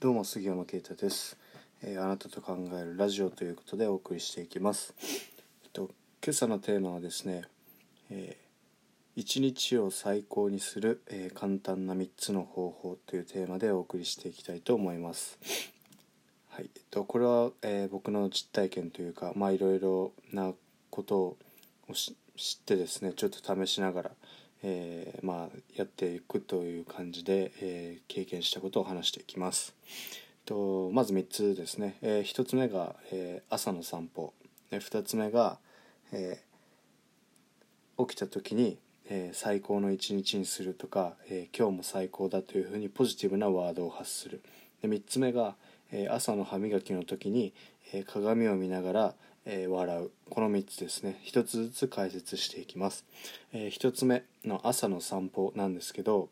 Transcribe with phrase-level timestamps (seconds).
[0.00, 1.36] どうも杉山啓太です、
[1.82, 4.94] えーあなたと考えるラジオということでお送りしていきます、
[5.64, 5.90] えっと、
[6.24, 7.42] 今朝のテーマはですね、
[8.08, 15.36] えー一日を最高にする、えー簡単な3つの方法というテーマでお送りしていきたいと思います。
[16.50, 20.52] はいえっと、これは、えー僕の実体験というかまあいろいろな
[20.90, 21.36] ことを
[21.92, 24.10] 知ってですねちょっと試しながら、
[24.62, 29.74] えーまあ、やっていくという感じで、えー経験したことを話していきます。
[30.44, 34.32] とまず3つですね、え1つ目が、えー朝の散歩。
[34.70, 35.58] 2つ目が、
[36.12, 38.78] えー起きた時に、
[39.08, 44.42] えー最高の一日にするとか、えー今日も最高だというふうにポジティブなワードを発する。
[44.82, 45.54] で3つ目が、
[45.92, 47.52] えー朝の歯磨きの時に、
[47.92, 49.14] えー鏡を見ながら、
[49.50, 50.10] えー笑う。
[50.28, 51.22] この3つですね。
[51.24, 53.06] 1つずつ解説していきます、
[53.54, 56.28] え1つ目の朝の散歩なんですけど、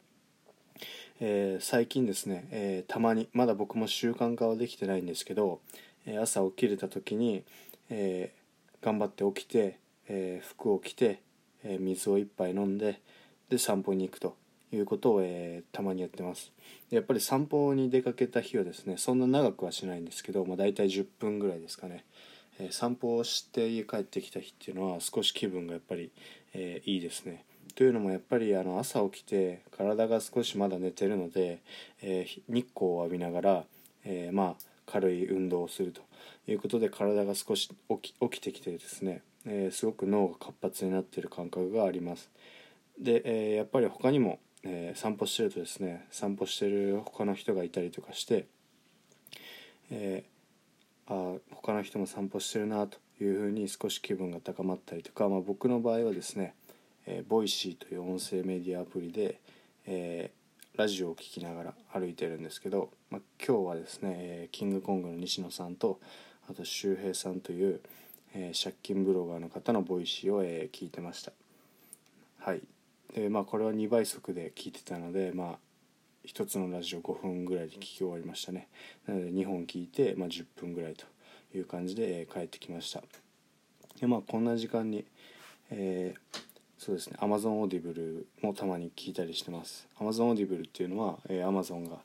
[1.21, 5.61] えー最近ですね、えたまにまだ僕も習慣化はできてないんですけど、
[6.05, 7.43] え朝起きれた時に、
[7.89, 8.35] え
[8.83, 11.23] 頑張って起きて、え服を着て、
[11.65, 13.01] え水を一杯飲んで
[13.49, 14.37] で散歩に行くと
[14.71, 16.53] いうことを、えーたまにやってます。
[16.91, 22.05] やっぱり散歩に出かけた日はですねそんな長くはしないんですけど、まあ、大体10分ぐらいですかね、
[22.59, 26.11] え散歩をして家帰ってきた日っていうのは少し気分がやっぱり、
[26.55, 27.45] えーいいですね。
[27.75, 31.61] というのもやっぱりあの朝起きて体が少しまだ寝てるので、
[32.03, 33.65] えー日光を浴びながら、
[34.05, 36.03] えーまあ軽い運動をすると。
[36.49, 42.31] いうことで体が少し起きてきてですね、えすごく脳が活発になっている感覚があります。
[43.01, 48.47] で、えやっぱり他にも、え散歩してるとですね散歩してる他の人がいたりとかして、
[49.91, 50.36] えー
[51.77, 56.55] の人も散歩してるなというふうに少し気分が高まったりとか、まあ、僕の場合はですね、
[57.07, 59.41] えー Voicy という音声メディアアプリで、
[59.87, 60.37] えー
[60.77, 66.01] ラジオを聴きながら歩いてるんですけど、まあ、今日はですね、えーキングコングの西野さんと
[66.51, 67.81] あと周平さんという、
[68.35, 71.33] えー借金ブロガーの方の Voicy を、えー聞いてました。
[72.39, 72.63] はい。
[73.15, 75.59] でまあこれは2倍速で聞いてたのでまあ
[76.27, 78.69] 1つのラジオ5分ぐらいで聞き終わりましたね。
[79.07, 81.07] なので2本聞いて、まあ、10分ぐらいと
[81.55, 83.03] いう感じで、えー帰ってきました。
[84.01, 85.05] でまあこんな時間に、
[85.71, 86.39] えー
[86.79, 89.89] そうですね Amazon Audible もたまに聞いたりしてます。
[89.99, 91.99] Amazon Audible っていうのは、えー Amazon が、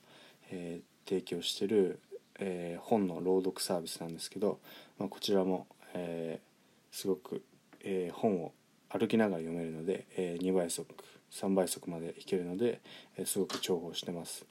[0.52, 2.00] えー提供してる、
[2.40, 4.60] えー本の朗読サービスなんですけど、
[4.98, 7.44] まあ、こちらも、えーすごく、
[7.84, 8.54] えー本を
[8.90, 10.88] 歩きながら読めるので、え2倍速
[11.32, 12.80] 3倍速までいけるので、
[13.18, 14.46] えーすごく重宝してます。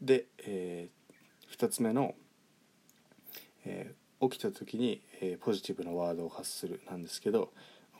[0.00, 0.88] で、え
[1.58, 2.14] 2つ目の、
[3.66, 7.50] えー起きた時に、えーポジティブなワードを発するなんですけど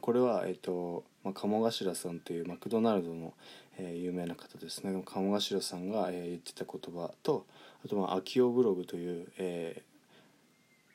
[0.00, 3.34] これは、えーとまあ、鴨頭さんというマクドナルドの、
[3.78, 7.46] えー有名な方ですね鴨頭さんが、えー言ってた言葉と
[7.84, 9.82] あとまあ秋夫ブログという、え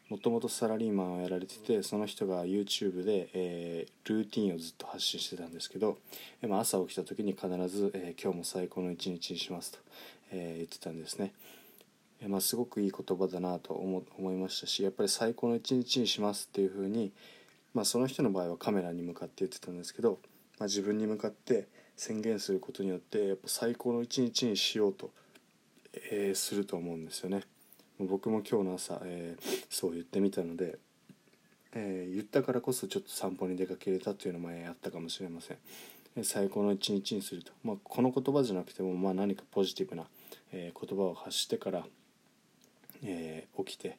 [0.09, 5.97] もともとサラリーマンをやられててその人が YouTube で、えールーティンをずっと発信してたんですけど、
[6.41, 9.79] えまあ、朝起きた時に必ず、えー今日も最高の一日にします」と、
[10.31, 11.33] えー言ってたんですね。
[12.27, 17.11] まあ、すごくいい言葉だなと思思いましたしやっぱり最高の一日にしますっていう風に
[17.73, 20.19] まあその人の場合はカメラに向かって言ってたんですけど、
[20.59, 25.11] まあ、自分に向かって宣言することによってやっぱ最高の一日にしようと、
[26.11, 27.43] えーすると思うんですよね。
[27.99, 30.77] 僕も今日の朝、えーそう言ってみたので、
[31.73, 35.57] えー言ったからこそちょっと散歩に出かけれたというのもあったかもしれません。
[36.23, 40.05] 最高の一日にすると、まあ、この言葉じゃなくても、まあ、何かポジティブな、
[40.51, 41.87] え言葉を発してから、
[43.03, 43.97] えー起きて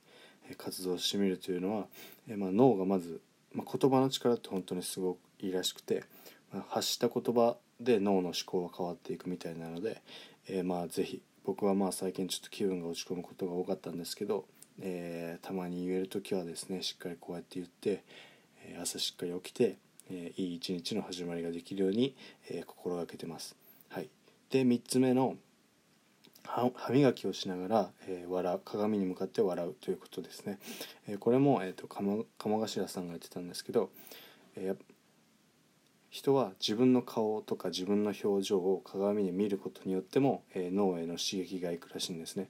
[0.59, 1.87] 活動してみるというのは、
[2.29, 3.21] えーまあ、脳がまず、
[3.53, 6.05] まあ、言葉の力って本当にすごくいいらしくて、
[6.53, 10.03] まあ発した言葉で脳の思考が変わっていくみたいなので、
[10.49, 14.45] えーまあぜひ僕はまあ最近ちょっと気分が落ち込むことが多かったんですけど、
[14.81, 18.03] えーたまに言える時はですねしっかりこうやって言って、
[18.67, 19.77] え朝しっかり起きて、
[20.11, 22.15] えいい一日の始まりができるように、
[22.49, 23.57] え心がけてます。
[23.89, 24.09] はい、
[24.51, 25.37] で3つ目の
[26.45, 28.61] 歯磨きをしながら、えー笑う。
[28.65, 30.59] 鏡に向かって笑うということですね、
[31.09, 33.91] えーこれも、えー、と鴨鴨頭さんが言ってたんですけど、
[34.57, 34.77] えー
[36.11, 42.49] 人は自分の顔とか自分の表情を鏡に見ることによっても、えー脳への刺激がいくらしいんですね。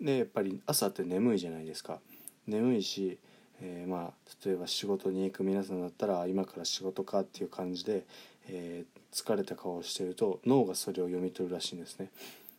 [0.00, 1.98] でやっぱり朝って眠いじゃないですか。
[2.46, 3.18] 眠いし、
[3.60, 8.04] えーまあ例えば仕事に行く皆さんだったら今から仕事かっていう感じで、
[8.48, 12.10] えー疲れた顔をしてると脳がそれを読み取るらしいんですね。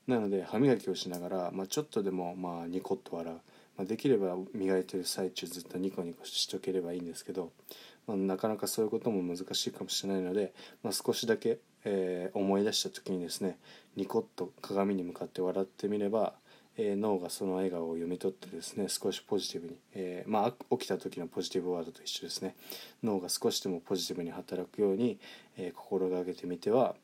[0.07, 3.37] なので歯磨きをしながら、まあ、ちょっとでもまあニコッと笑う、
[3.77, 7.51] まあ、できれば磨いてる最中ずっとニコニコしとければいいんですけど、
[8.07, 10.53] まあ、なかなかそういうことも難しいかもしれないので、
[10.83, 13.57] まあ、少しだけ、えー思い出した時にですね
[13.95, 16.33] ニコッと鏡に向かって笑ってみれば、
[16.77, 22.55] えー、脳がその笑顔を読み取ってですね少しポジティブに、えー、まあ、起きた時のポジティブワードと一緒ですね。
[23.03, 25.19] 脳が少しでもポジティブに働くように、
[25.57, 26.95] え心がけてみては、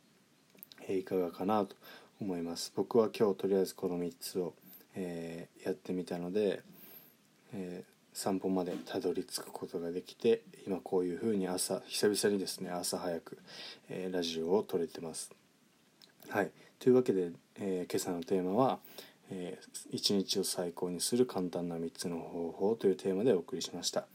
[0.88, 1.76] えいかがかなと
[2.20, 4.54] 思います僕は今日とりあえずこの3つを、
[4.96, 6.64] えやってみたので、
[7.54, 7.84] え
[8.14, 13.38] 散歩までたどり着くことができて今こういう風に朝久々にですね朝早く、
[13.90, 15.32] えラジオを撮れてます。
[16.30, 18.80] はいというわけで、えー、今朝のテーマは
[19.30, 24.08] 「えー、一日を最高にする簡単な3つの方法」というテーマでお送りしました。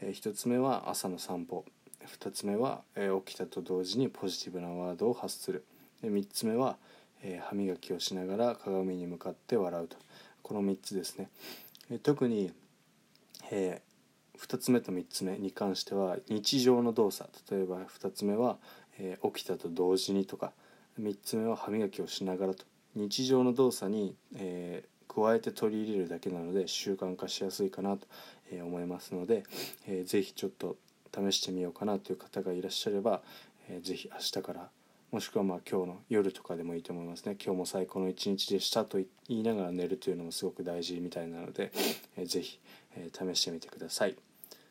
[0.00, 1.64] えー、1つ目は朝の散歩
[2.06, 5.64] 2つ目は、えー、起きたと同時にポジティブなワードを発する
[6.02, 6.78] で3つ目は、
[7.22, 9.96] え、歯磨きをしながら鏡に向かって笑うと。
[10.42, 11.30] この3つですね。
[11.90, 12.52] え、特に
[13.50, 13.82] え、
[14.38, 17.30] 2つ目と3つ目に関しては日常の動作。
[17.50, 18.58] 例えば2つ目は、
[18.98, 20.52] え、起きたと同時にとか。
[21.00, 22.64] 3つ目は歯磨きをしながらと。
[22.94, 28.06] 日常の動作に、え、加えて取り入れるだけなので習慣化しやすいかなと、
[28.52, 29.44] 思いますので、
[29.86, 30.76] えー、ぜひちょっと
[31.14, 33.22] 試してみようかなという方がいらっしゃれば、
[33.68, 34.68] えー、ぜひ明日から
[35.10, 38.98] もしくはまあ今日の夜とかでもいいと思いますね今日も最高の一日でしたと
[39.28, 41.72] 言いながら寝るというのもすごく大事みたいなので、
[42.16, 42.60] えー、ぜひ、
[42.96, 44.16] えー、試してみてください。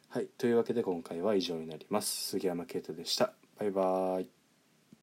[0.09, 2.29] はい、というわけで今回は以上になります。
[2.29, 3.33] 杉山啓太でした。
[3.59, 4.38] バイバーイ。